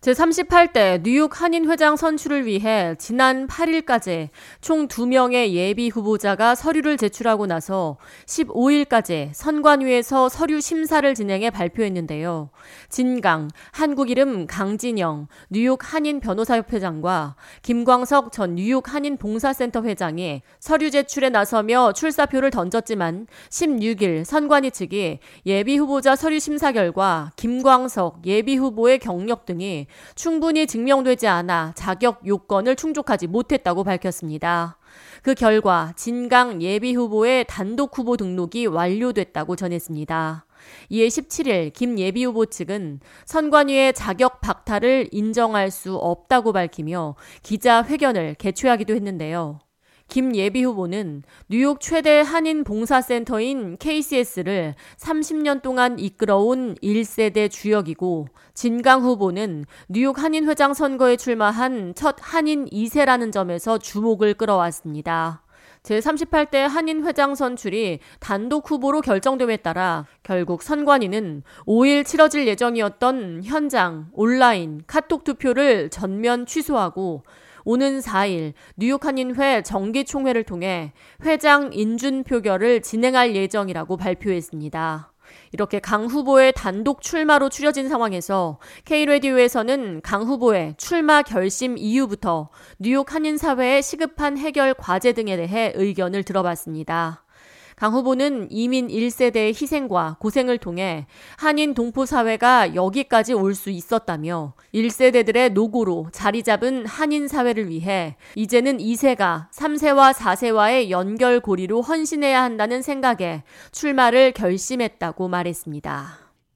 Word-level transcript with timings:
제38대 0.00 1.02
뉴욕 1.02 1.40
한인회장 1.40 1.96
선출을 1.96 2.46
위해 2.46 2.94
지난 2.98 3.48
8일까지 3.48 4.28
총 4.60 4.86
2명의 4.86 5.50
예비 5.50 5.88
후보자가 5.88 6.54
서류를 6.54 6.96
제출하고 6.96 7.46
나서 7.46 7.96
15일까지 8.26 9.30
선관위에서 9.32 10.28
서류 10.28 10.60
심사를 10.60 11.12
진행해 11.14 11.50
발표했는데요. 11.50 12.50
진강, 12.88 13.48
한국 13.72 14.10
이름 14.10 14.46
강진영, 14.46 15.26
뉴욕 15.50 15.80
한인 15.82 16.20
변호사협회장과 16.20 17.34
김광석 17.62 18.30
전 18.30 18.54
뉴욕 18.54 18.94
한인 18.94 19.16
봉사센터 19.16 19.82
회장이 19.82 20.42
서류 20.60 20.92
제출에 20.92 21.30
나서며 21.30 21.92
출사표를 21.92 22.50
던졌지만 22.50 23.26
16일 23.50 24.24
선관위 24.24 24.70
측이 24.70 25.18
예비 25.46 25.76
후보자 25.76 26.14
서류 26.14 26.38
심사 26.38 26.70
결과 26.70 27.32
김광석 27.34 28.26
예비 28.26 28.54
후보의 28.56 29.00
경력 29.00 29.44
등이 29.44 29.87
충분히 30.14 30.66
증명되지 30.66 31.26
않아 31.26 31.72
자격 31.74 32.26
요건을 32.26 32.76
충족하지 32.76 33.26
못했다고 33.26 33.84
밝혔습니다. 33.84 34.78
그 35.22 35.34
결과 35.34 35.92
진강 35.96 36.62
예비 36.62 36.94
후보의 36.94 37.44
단독 37.48 37.96
후보 37.96 38.16
등록이 38.16 38.66
완료됐다고 38.66 39.56
전했습니다. 39.56 40.46
이에 40.90 41.06
17일 41.06 41.72
김 41.72 41.98
예비 41.98 42.24
후보 42.24 42.46
측은 42.46 43.00
선관위의 43.26 43.92
자격 43.92 44.40
박탈을 44.40 45.08
인정할 45.12 45.70
수 45.70 45.96
없다고 45.96 46.52
밝히며 46.52 47.16
기자 47.42 47.84
회견을 47.84 48.34
개최하기도 48.34 48.94
했는데요. 48.94 49.60
김 50.08 50.34
예비 50.34 50.64
후보는 50.64 51.22
뉴욕 51.48 51.80
최대 51.80 52.20
한인 52.20 52.64
봉사센터인 52.64 53.76
KCS를 53.76 54.74
30년 54.96 55.60
동안 55.60 55.98
이끌어온 55.98 56.76
1세대 56.76 57.50
주역이고 57.50 58.28
진강 58.54 59.02
후보는 59.02 59.66
뉴욕 59.88 60.18
한인 60.18 60.48
회장 60.48 60.72
선거에 60.72 61.16
출마한 61.16 61.92
첫 61.94 62.16
한인 62.20 62.64
2세라는 62.70 63.32
점에서 63.32 63.76
주목을 63.76 64.32
끌어왔습니다. 64.32 65.42
제38대 65.82 66.56
한인 66.56 67.06
회장 67.06 67.34
선출이 67.34 68.00
단독 68.18 68.70
후보로 68.70 69.02
결정됨에 69.02 69.58
따라 69.58 70.06
결국 70.22 70.62
선관위는 70.62 71.42
5일 71.66 72.06
치러질 72.06 72.48
예정이었던 72.48 73.42
현장, 73.44 74.08
온라인, 74.12 74.82
카톡 74.86 75.24
투표를 75.24 75.90
전면 75.90 76.46
취소하고 76.46 77.24
오는 77.70 77.98
4일 77.98 78.54
뉴욕 78.76 79.04
한인회 79.04 79.60
정기총회를 79.60 80.44
통해 80.44 80.94
회장 81.26 81.68
인준 81.70 82.24
표결을 82.24 82.80
진행할 82.80 83.36
예정이라고 83.36 83.98
발표했습니다. 83.98 85.12
이렇게 85.52 85.78
강 85.78 86.06
후보의 86.06 86.54
단독 86.56 87.02
출마로 87.02 87.50
추려진 87.50 87.90
상황에서 87.90 88.58
K레디오에서는 88.86 90.00
강 90.02 90.22
후보의 90.22 90.76
출마 90.78 91.20
결심 91.20 91.76
이후부터 91.76 92.48
뉴욕 92.78 93.12
한인사회의 93.12 93.82
시급한 93.82 94.38
해결 94.38 94.72
과제 94.72 95.12
등에 95.12 95.36
대해 95.36 95.70
의견을 95.74 96.22
들어봤습니다. 96.22 97.26
강 97.78 97.92
후보는 97.92 98.48
이민 98.50 98.88
1세대의 98.88 99.50
희생과 99.50 100.16
고생을 100.18 100.58
통해 100.58 101.06
한인 101.36 101.74
동포 101.74 102.06
사회가 102.06 102.74
여기까지 102.74 103.34
올 103.34 103.54
수 103.54 103.70
있었다며 103.70 104.54
1세대들의 104.74 105.52
노고로 105.52 106.08
자리 106.12 106.42
잡은 106.42 106.86
한인 106.86 107.28
사회를 107.28 107.68
위해 107.68 108.16
이제는 108.34 108.78
2세가 108.78 109.50
3세와 109.52 110.12
4세와의 110.12 110.90
연결고리로 110.90 111.82
헌신해야 111.82 112.42
한다는 112.42 112.82
생각에 112.82 113.42
출마를 113.72 114.32
결심했다고 114.32 115.28
말했습니다. 115.28 116.06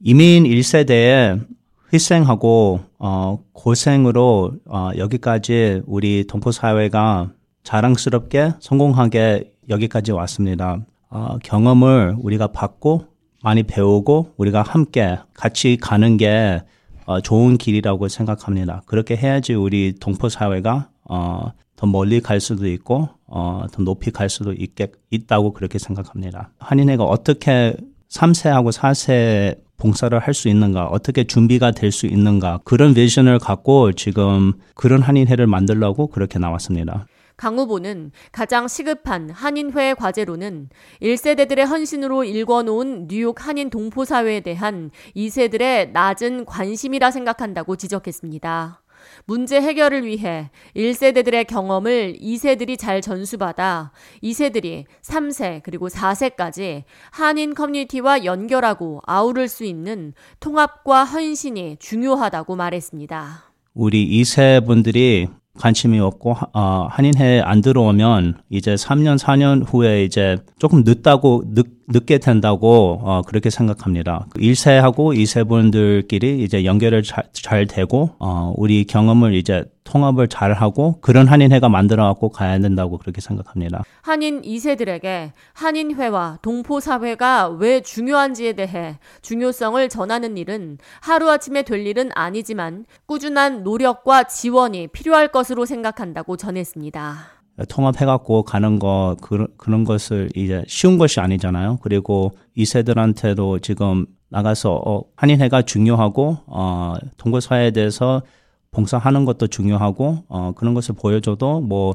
이민 0.01 0.45
1세대의 0.45 1.47
희생하고 1.93 2.81
어, 2.99 3.39
고생으로 3.53 4.53
어, 4.67 4.91
여기까지 4.97 5.83
우리 5.87 6.27
동포 6.27 6.51
사회가 6.51 7.31
자랑스럽게 7.63 8.55
성공하게 8.61 9.53
여기까지 9.69 10.13
왔습니다. 10.13 10.79
어, 11.13 11.37
경험을 11.43 12.17
우리가 12.19 12.49
받고 12.49 13.05
많이 13.43 13.63
배우고 13.63 14.33
우리가 14.39 14.63
함께 14.63 15.19
같이 15.35 15.77
가는 15.81 16.17
게 16.17 16.63
어, 17.05 17.21
좋은 17.21 17.59
길이라고 17.59 18.09
생각합니다. 18.09 18.83
그렇게 18.87 19.17
해야지 19.17 19.53
우리 19.55 19.95
동포 20.01 20.29
사회가 20.29 20.89
어, 21.05 21.53
더 21.77 21.87
멀리 21.87 22.21
갈 22.21 22.41
수도 22.41 22.67
있고 22.67 23.11
어, 23.27 23.67
더 23.71 23.83
높이 23.83 24.11
갈 24.11 24.31
수도 24.31 24.53
있게, 24.53 24.93
있다고 25.11 25.53
그렇게 25.53 25.79
생각합니다. 25.79 26.51
한인회가 26.59 27.05
어떻게 27.05 27.75
3세하고 28.11 28.73
4세 28.73 29.59
봉사를 29.79 30.17
할 30.19 30.33
수 30.33 30.49
있는가, 30.49 30.87
어떻게 30.87 31.25
준비가 31.25 31.73
될 31.73 31.91
수 31.91 32.07
있는가, 32.07 32.61
그런 32.65 32.95
비전을 32.95 33.41
갖고 33.41 33.93
지금 33.93 34.53
그런 34.75 35.03
한인회를 35.03 35.49
만들려고 35.49 36.07
그렇게 36.07 36.39
나왔습니다. 36.39 37.07
강 37.37 37.59
후보는 37.59 38.13
가장 38.31 38.69
시급한 38.69 39.31
한인회 39.31 39.95
과제로는 39.95 40.69
1세대들의 41.01 41.67
헌신으로 41.67 42.25
일궈놓은 42.25 43.09
뉴욕 43.09 43.47
한인 43.47 43.71
동포사회에 43.71 44.41
대한 44.41 44.91
2세들의 45.17 45.91
낮은 45.93 46.45
관심이라 46.45 47.11
생각한다고 47.11 47.77
지적했습니다. 47.77 48.83
문제 49.25 49.61
해결을 49.61 50.07
위해 50.07 50.51
1세대들의 50.77 51.47
경험을 51.47 52.17
2세들이 52.21 52.79
잘 52.79 53.01
전수받아 53.01 53.93
2세들이 54.23 54.85
3세 55.03 55.63
그리고 55.63 55.89
4세까지 55.89 56.85
한인 57.11 57.55
커뮤니티와 57.55 58.25
연결하고 58.25 59.01
아우를 59.05 59.49
수 59.49 59.65
있는 59.65 60.15
통합과 60.41 61.05
헌신이 61.05 61.79
중요하다고 61.79 62.57
말했습니다. 62.57 63.53
우리 63.75 64.21
2세 64.21 64.65
분들이 64.65 65.29
관심이 65.59 66.01
없고 66.01 66.37
어, 66.55 66.89
한인회 66.91 67.41
안 67.41 67.61
들어오면 67.61 68.39
이제 68.49 68.75
3년 68.75 69.19
4년 69.19 69.63
후에 69.67 70.05
이제 70.05 70.39
조금 70.59 70.83
늦다고 70.85 71.45
늦, 71.55 71.67
늦게 71.89 72.19
된다고 72.19 73.01
어, 73.03 73.23
그렇게 73.27 73.51
생각합니다. 73.51 74.27
1세하고 74.35 75.17
2세 75.17 75.49
분들끼리 75.49 76.43
이제 76.43 76.65
연결을 76.65 77.03
잘, 77.03 77.25
잘 77.33 77.67
되고 77.67 78.11
어, 78.19 78.53
우리 78.57 78.85
경험을 78.85 79.35
이제 79.35 79.65
통합을 79.85 80.29
잘 80.29 80.53
하고 80.53 81.01
그런 81.01 81.27
한인회가 81.27 81.69
만들어 81.69 82.05
갖고 82.05 82.29
가야 82.31 82.59
된다고 82.59 82.99
그렇게 82.99 83.21
생각합니다. 83.21 83.83
한인 84.01 84.41
2세들에게 84.43 85.33
한인회와 85.55 86.39
동포 86.41 86.81
사회가 86.81 87.49
왜 87.49 87.81
중요한지에 87.81 88.55
대해 88.55 88.99
중요성을 89.23 89.89
전하는 89.89 90.37
일은 90.37 90.79
하루아침에 91.01 91.63
될 91.63 91.87
일은 91.87 92.11
아니지만 92.15 92.87
꾸준한 93.07 93.65
노력과 93.65 94.25
지원이 94.25 94.89
필요할 94.89 95.29
것으로 95.29 95.67
생각한다고 95.67 96.37
전했습니다. 96.37 97.42
통합해갖고 97.69 98.45
가는 98.45 98.79
거 98.79 99.17
그, 99.21 99.47
그런 99.57 99.85
것을 99.85 100.31
이제 100.35 100.65
쉬운 100.67 100.99
것이 100.99 101.21
아니잖아요. 101.21 101.79
그리고 101.83 102.33
이 102.55 102.65
세들한테도 102.65 103.59
지금 103.61 104.07
나가서 104.29 104.83
어, 104.85 105.03
한인회가 105.17 105.63
중요하고 105.63 106.39
어, 106.47 106.95
동거 107.19 107.41
사회에 107.41 107.71
대해서 107.71 108.23
봉사하는 108.71 109.27
것도 109.27 109.49
중요하고 109.49 110.25
어, 110.29 110.53
그런 110.57 110.73
것을 110.73 110.95
보여줘도 110.95 111.61
뭐 111.61 111.95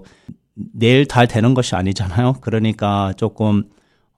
내일 0.53 1.05
다 1.07 1.25
되는 1.25 1.53
것이 1.53 1.75
아니잖아요. 1.75 2.35
그러니까 2.41 3.13
조금 3.17 3.63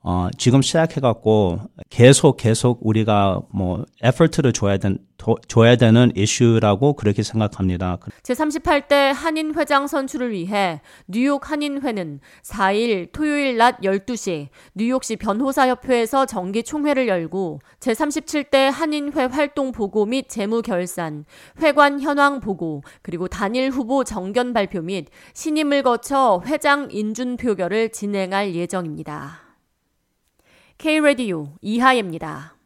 어, 0.01 0.29
지금 0.37 0.61
시작해갖고 0.61 1.59
계속 1.89 2.37
계속 2.37 2.79
우리가 2.81 3.41
뭐 3.53 3.85
에퍼트를 4.01 4.53
줘야 4.53 4.77
된, 4.77 4.97
도, 5.17 5.35
줘야 5.49 5.75
되는 5.75 6.09
이슈라고 6.15 6.93
그렇게 6.93 7.21
생각합니다. 7.21 7.97
제38대 8.23 9.11
한인 9.13 9.53
회장 9.57 9.87
선출을 9.87 10.31
위해 10.31 10.79
뉴욕 11.07 11.51
한인회는 11.51 12.21
4일 12.43 13.11
토요일 13.11 13.57
낮 13.57 13.81
12시 13.81 14.47
뉴욕시 14.73 15.17
변호사협회에서 15.17 16.25
정기 16.25 16.63
총회를 16.63 17.09
열고 17.09 17.59
제37대 17.81 18.71
한인회 18.71 19.25
활동 19.25 19.73
보고 19.73 20.05
및 20.05 20.29
재무 20.29 20.61
결산, 20.61 21.25
회관 21.61 21.99
현황 21.99 22.39
보고, 22.39 22.83
그리고 23.01 23.27
단일 23.27 23.69
후보 23.69 24.05
정견 24.05 24.53
발표 24.53 24.81
및 24.81 25.07
신임을 25.33 25.83
거쳐 25.83 26.41
회장 26.45 26.87
인준 26.89 27.35
표결을 27.35 27.89
진행할 27.89 28.55
예정입니다. 28.55 29.48
K-Radio 30.79 31.49
이하예입니다. 31.61 32.55